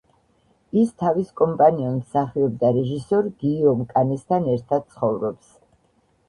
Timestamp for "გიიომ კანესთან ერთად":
3.45-4.89